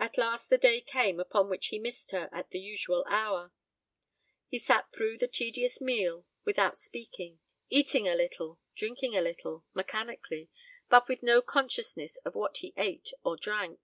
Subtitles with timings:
[0.00, 3.52] At last the day came upon which he missed her at the usual hour.
[4.48, 7.38] He sat through the tedious meal without speaking;
[7.68, 10.50] eating a little, drinking a little, mechanically,
[10.88, 13.78] but with no consciousness of what he ate or drank.